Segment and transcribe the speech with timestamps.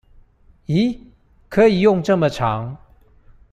[0.65, 0.99] 疑！
[1.47, 2.77] 可以用這麼長